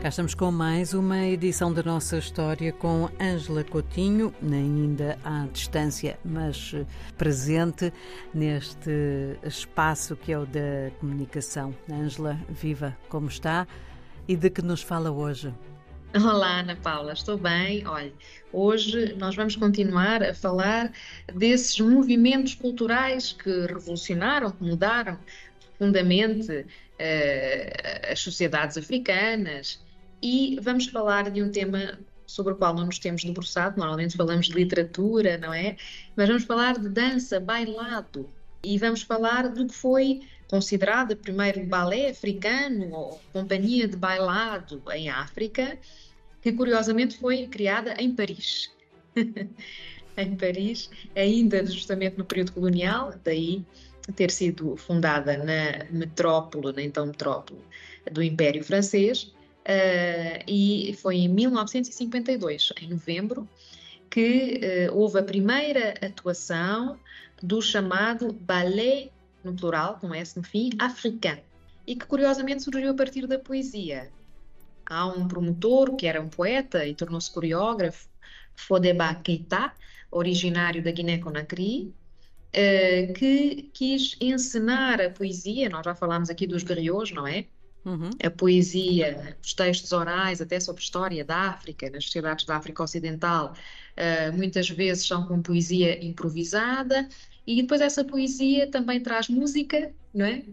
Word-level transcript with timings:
Cá 0.00 0.10
estamos 0.10 0.32
com 0.32 0.52
mais 0.52 0.94
uma 0.94 1.26
edição 1.26 1.72
da 1.72 1.82
nossa 1.82 2.18
história 2.18 2.72
com 2.72 3.10
Ângela 3.20 3.64
Coutinho, 3.64 4.32
ainda 4.40 5.18
à 5.24 5.44
distância, 5.52 6.16
mas 6.24 6.72
presente 7.16 7.92
neste 8.32 8.90
espaço 9.42 10.14
que 10.14 10.30
é 10.32 10.38
o 10.38 10.46
da 10.46 10.92
comunicação. 11.00 11.74
Ângela, 11.90 12.38
viva, 12.48 12.96
como 13.08 13.26
está 13.26 13.66
e 14.28 14.36
de 14.36 14.48
que 14.48 14.62
nos 14.62 14.82
fala 14.82 15.10
hoje? 15.10 15.52
Olá, 16.14 16.60
Ana 16.60 16.76
Paula, 16.76 17.12
estou 17.12 17.36
bem. 17.36 17.84
Olha, 17.84 18.12
hoje 18.52 19.14
nós 19.14 19.34
vamos 19.34 19.56
continuar 19.56 20.22
a 20.22 20.32
falar 20.32 20.92
desses 21.34 21.80
movimentos 21.80 22.54
culturais 22.54 23.32
que 23.32 23.50
revolucionaram, 23.66 24.52
que 24.52 24.62
mudaram 24.62 25.18
profundamente 25.76 26.52
uh, 26.52 28.12
as 28.12 28.20
sociedades 28.20 28.78
africanas 28.78 29.80
e 30.22 30.58
vamos 30.60 30.86
falar 30.86 31.30
de 31.30 31.42
um 31.42 31.50
tema 31.50 31.98
sobre 32.26 32.52
o 32.52 32.56
qual 32.56 32.74
não 32.74 32.86
nos 32.86 32.98
temos 32.98 33.24
debruçado, 33.24 33.78
normalmente 33.78 34.16
falamos 34.16 34.46
de 34.46 34.52
literatura, 34.52 35.38
não 35.38 35.52
é? 35.52 35.76
Mas 36.14 36.28
vamos 36.28 36.44
falar 36.44 36.78
de 36.78 36.88
dança, 36.88 37.40
bailado, 37.40 38.28
e 38.62 38.76
vamos 38.76 39.02
falar 39.02 39.48
do 39.48 39.66
que 39.66 39.74
foi 39.74 40.20
considerado 40.48 41.16
primeiro 41.16 41.64
balé 41.66 42.10
africano 42.10 42.90
ou 42.92 43.20
companhia 43.32 43.88
de 43.88 43.96
bailado 43.96 44.82
em 44.92 45.08
África, 45.08 45.78
que 46.42 46.52
curiosamente 46.52 47.16
foi 47.16 47.46
criada 47.46 47.94
em 47.98 48.14
Paris. 48.14 48.70
em 50.16 50.36
Paris, 50.36 50.90
ainda 51.16 51.64
justamente 51.64 52.18
no 52.18 52.24
período 52.24 52.52
colonial, 52.52 53.14
daí 53.24 53.64
ter 54.16 54.30
sido 54.30 54.76
fundada 54.76 55.36
na 55.36 55.84
metrópole, 55.90 56.72
na 56.72 56.82
então 56.82 57.06
metrópole 57.06 57.60
do 58.10 58.22
Império 58.22 58.64
Francês, 58.64 59.32
Uh, 59.68 60.42
e 60.46 60.96
foi 61.02 61.16
em 61.16 61.28
1952, 61.28 62.72
em 62.80 62.88
novembro, 62.88 63.46
que 64.10 64.88
uh, 64.90 64.96
houve 64.96 65.18
a 65.18 65.22
primeira 65.22 65.92
atuação 66.00 66.98
do 67.42 67.60
chamado 67.60 68.32
ballet, 68.32 69.12
no 69.44 69.54
plural, 69.54 69.98
com 70.00 70.14
S 70.14 70.38
no 70.38 70.42
fim, 70.42 70.70
africano, 70.78 71.42
e 71.86 71.94
que 71.94 72.06
curiosamente 72.06 72.62
surgiu 72.62 72.90
a 72.90 72.94
partir 72.94 73.26
da 73.26 73.38
poesia. 73.38 74.10
Há 74.86 75.06
um 75.06 75.28
promotor 75.28 75.94
que 75.96 76.06
era 76.06 76.22
um 76.22 76.30
poeta 76.30 76.86
e 76.86 76.94
tornou-se 76.94 77.30
coreógrafo, 77.30 78.08
Fodeba 78.56 79.14
Keita, 79.16 79.74
originário 80.10 80.82
da 80.82 80.90
Guiné-Conakry, 80.90 81.92
uh, 82.54 83.12
que 83.12 83.68
quis 83.74 84.16
encenar 84.18 84.98
a 84.98 85.10
poesia, 85.10 85.68
nós 85.68 85.84
já 85.84 85.94
falámos 85.94 86.30
aqui 86.30 86.46
dos 86.46 86.62
griots, 86.62 87.12
não 87.12 87.26
é? 87.26 87.44
Uhum. 87.88 88.10
A 88.22 88.30
poesia, 88.30 89.34
os 89.42 89.54
textos 89.54 89.92
orais, 89.92 90.42
até 90.42 90.60
sobre 90.60 90.82
história 90.82 91.24
da 91.24 91.36
África, 91.36 91.88
nas 91.88 92.04
sociedades 92.04 92.44
da 92.44 92.56
África 92.56 92.82
Ocidental, 92.82 93.54
uh, 93.96 94.36
muitas 94.36 94.68
vezes 94.68 95.06
são 95.06 95.26
com 95.26 95.40
poesia 95.40 96.04
improvisada, 96.04 97.08
e 97.46 97.62
depois 97.62 97.80
essa 97.80 98.04
poesia 98.04 98.70
também 98.70 99.00
traz 99.00 99.28
música, 99.30 99.90
não 100.12 100.26
é? 100.26 100.44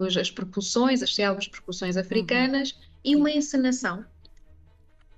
As 0.00 0.32
percussões, 0.32 1.00
as 1.00 1.14
célebres 1.14 1.46
percussões 1.46 1.96
africanas, 1.96 2.72
uhum. 2.72 2.78
e 3.04 3.16
uma 3.16 3.30
encenação. 3.30 4.04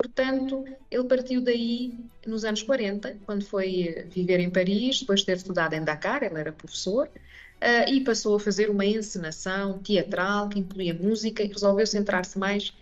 Portanto, 0.03 0.65
ele 0.91 1.05
partiu 1.05 1.41
daí 1.41 1.97
nos 2.27 2.45
anos 2.45 2.61
40, 2.65 3.19
quando 3.25 3.45
foi 3.45 4.05
viver 4.11 4.41
em 4.41 4.51
Paris, 4.51 4.99
depois 4.99 5.21
de 5.21 5.27
ter 5.27 5.37
estudado 5.37 5.75
em 5.75 5.85
Dakar, 5.85 6.25
ele 6.25 6.41
era 6.41 6.51
professor, 6.51 7.07
uh, 7.07 7.89
e 7.89 8.01
passou 8.01 8.35
a 8.35 8.41
fazer 8.41 8.69
uma 8.69 8.85
encenação 8.85 9.79
teatral 9.79 10.49
que 10.49 10.59
incluía 10.59 10.93
música 10.93 11.45
e 11.45 11.47
resolveu 11.47 11.87
centrar-se 11.87 12.37
mais 12.37 12.77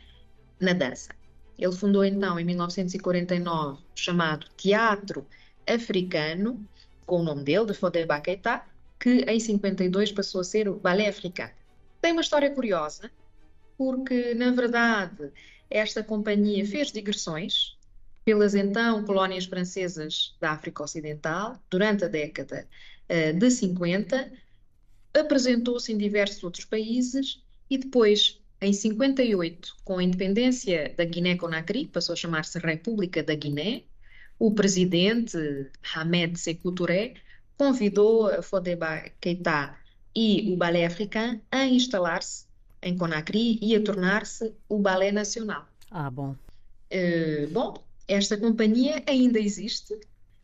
na 0.58 0.72
dança. 0.72 1.10
Ele 1.58 1.72
fundou 1.72 2.06
então 2.06 2.41
em 2.41 2.44
1949 2.44 3.75
o 3.75 3.78
chamado 3.94 4.47
Teatro 4.56 5.26
Africano, 5.69 6.66
com 7.04 7.20
o 7.20 7.22
nome 7.22 7.44
dele, 7.44 7.66
de 7.66 7.75
Fodé 7.75 8.06
Keita, 8.25 8.62
que 8.98 9.26
em 9.28 9.38
52 9.38 10.12
passou 10.12 10.41
a 10.41 10.44
ser 10.44 10.70
o 10.70 10.76
Ballet 10.76 11.10
Africano. 11.10 11.53
Tem 12.00 12.12
uma 12.12 12.22
história 12.22 12.50
curiosa, 12.50 13.10
porque 13.80 14.34
na 14.34 14.50
verdade 14.50 15.32
esta 15.70 16.04
companhia 16.04 16.66
fez 16.66 16.92
digressões 16.92 17.78
pelas 18.26 18.54
então 18.54 19.02
colónias 19.04 19.46
francesas 19.46 20.36
da 20.38 20.50
África 20.50 20.82
Ocidental 20.82 21.58
durante 21.70 22.04
a 22.04 22.08
década 22.08 22.68
uh, 23.08 23.38
de 23.38 23.50
50, 23.50 24.30
apresentou-se 25.14 25.91
em 25.91 25.96
diversos 25.96 26.44
outros 26.44 26.66
países 26.66 27.42
e 27.70 27.78
depois, 27.78 28.38
em 28.60 28.70
58, 28.70 29.74
com 29.82 29.97
a 29.97 30.04
independência 30.04 30.92
da 30.94 31.06
Guiné-Conakry, 31.06 31.86
passou 31.86 32.12
a 32.12 32.16
chamar-se 32.16 32.58
República 32.58 33.22
da 33.22 33.34
Guiné, 33.34 33.84
o 34.38 34.52
presidente 34.52 35.38
Hamed 35.94 36.38
Sékou 36.38 36.72
Touré 36.72 37.14
convidou 37.56 38.42
Fodeba 38.42 39.10
Keita 39.22 39.74
e 40.14 40.52
o 40.52 40.56
Ballet 40.58 40.84
Africain 40.84 41.41
a 41.50 41.64
instalar-se 41.64 42.50
em 42.82 42.96
Conakry 42.96 43.58
e 43.60 43.74
a 43.76 43.82
tornar-se 43.82 44.52
o 44.68 44.78
Ballet 44.78 45.12
Nacional. 45.12 45.66
Ah, 45.91 46.10
bom. 46.10 46.34
Uh, 46.92 47.48
bom, 47.52 47.74
esta 48.08 48.36
companhia 48.36 49.02
ainda 49.06 49.38
existe, 49.38 49.98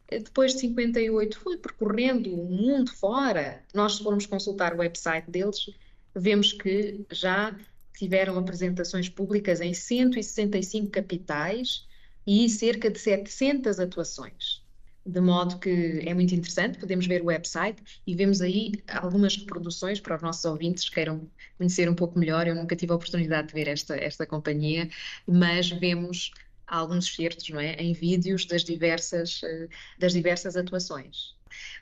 depois 0.09 0.53
de 0.55 0.61
58 0.61 1.39
fui 1.39 1.57
percorrendo 1.57 2.33
o 2.33 2.45
mundo 2.45 2.93
fora. 2.93 3.63
Nós, 3.75 3.97
se 3.97 4.03
formos 4.03 4.27
consultar 4.27 4.75
o 4.75 4.79
website 4.79 5.29
deles, 5.31 5.71
vemos 6.15 6.53
que 6.53 7.05
já 7.11 7.57
tiveram 7.97 8.39
apresentações 8.39 9.09
públicas 9.09 9.61
em 9.61 9.75
165 9.75 10.91
capitais 10.91 11.87
e 12.27 12.49
cerca 12.49 12.91
de 12.91 12.99
700 12.99 13.81
atuações. 13.81 14.63
De 15.07 15.21
modo 15.21 15.61
que 15.61 16.03
é 16.05 16.13
muito 16.13 16.35
interessante, 16.35 16.79
podemos 16.79 17.07
ver 17.07 17.23
o 17.23 17.27
website 17.27 17.81
e 18.05 18.17
vemos 18.17 18.41
aí 18.41 18.73
algumas 18.89 19.37
reproduções 19.37 20.01
para 20.01 20.17
os 20.17 20.23
nossos 20.23 20.45
ouvintes 20.45 20.89
que 20.89 20.97
queiram 20.97 21.31
conhecer 21.57 21.89
um 21.89 21.95
pouco 21.95 22.19
melhor. 22.19 22.49
Eu 22.49 22.57
nunca 22.57 22.75
tive 22.75 22.93
a 22.93 22.97
oportunidade 22.97 23.49
de 23.49 23.55
ver 23.55 23.69
esta, 23.69 23.97
esta 23.97 24.27
companhia, 24.27 24.91
mas 25.25 25.71
vemos 25.71 26.33
alguns 26.67 27.07
excertos 27.07 27.49
não 27.51 27.61
é, 27.61 27.75
em 27.75 27.93
vídeos 27.93 28.47
das 28.47 28.65
diversas, 28.65 29.41
eh, 29.45 29.69
das 29.99 30.13
diversas 30.13 30.57
atuações. 30.57 31.37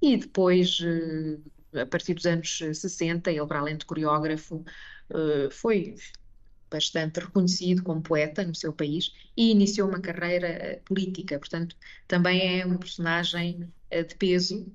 e 0.00 0.16
depois, 0.16 0.78
eh, 0.82 1.80
a 1.80 1.86
partir 1.86 2.14
dos 2.14 2.26
anos 2.26 2.58
60, 2.58 3.30
ele, 3.30 3.46
para 3.46 3.60
além 3.60 3.76
de 3.76 3.84
coreógrafo, 3.84 4.64
eh, 5.10 5.48
foi 5.50 5.96
bastante 6.70 7.20
reconhecido 7.20 7.82
como 7.82 8.02
poeta 8.02 8.44
no 8.44 8.54
seu 8.54 8.72
país 8.72 9.12
e 9.36 9.50
iniciou 9.50 9.88
uma 9.88 10.00
carreira 10.00 10.48
eh, 10.48 10.80
política, 10.84 11.38
portanto, 11.38 11.76
também 12.06 12.60
é 12.60 12.66
um 12.66 12.76
personagem 12.76 13.72
de 13.90 14.14
peso 14.16 14.70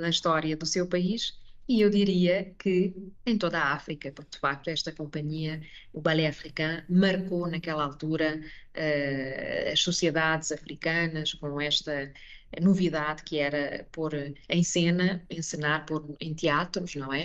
na 0.00 0.08
história 0.08 0.56
do 0.56 0.66
seu 0.66 0.88
país 0.88 1.38
e 1.68 1.82
eu 1.82 1.88
diria 1.88 2.52
que 2.58 2.92
em 3.24 3.38
toda 3.38 3.60
a 3.60 3.74
África, 3.74 4.10
porque 4.10 4.32
de 4.32 4.38
facto 4.38 4.68
esta 4.68 4.90
companhia, 4.90 5.60
o 5.92 6.00
Ballet 6.00 6.26
Africain, 6.26 6.82
marcou 6.88 7.46
naquela 7.48 7.84
altura 7.84 8.40
as 9.72 9.80
sociedades 9.80 10.50
africanas 10.50 11.32
com 11.34 11.60
esta 11.60 12.12
novidade 12.60 13.22
que 13.24 13.38
era 13.38 13.86
pôr 13.92 14.34
em 14.48 14.62
cena, 14.62 15.24
encenar 15.30 15.84
por, 15.86 16.16
em 16.20 16.34
teatros, 16.34 16.94
não 16.94 17.12
é? 17.12 17.24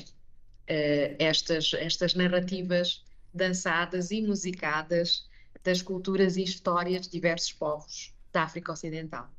Uh, 0.69 1.15
estas, 1.19 1.73
estas 1.73 2.13
narrativas 2.13 3.03
dançadas 3.33 4.11
e 4.11 4.21
musicadas 4.21 5.29
das 5.63 5.81
culturas 5.81 6.37
e 6.37 6.43
histórias 6.43 7.01
de 7.01 7.11
diversos 7.11 7.53
povos 7.53 8.13
da 8.31 8.43
África 8.43 8.71
Ocidental. 8.71 9.29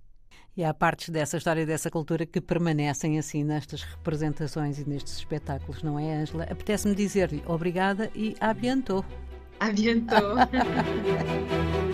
E 0.57 0.63
há 0.63 0.75
partes 0.75 1.09
dessa 1.09 1.39
história, 1.39 1.65
dessa 1.65 1.91
cultura 1.91 2.27
que 2.27 2.41
permanecem 2.41 3.19
assim 3.19 3.43
nestas 3.43 3.83
representações 3.83 4.79
e 4.79 4.89
nestes 4.89 5.17
espetáculos, 5.17 5.83
não 5.83 5.99
é, 5.99 6.15
Ângela? 6.15 6.45
Apetece-me 6.45 6.95
dizer-lhe 6.95 7.43
obrigada 7.47 8.11
e 8.15 8.37
abiantou. 8.39 9.03
Abiantou. 9.59 10.37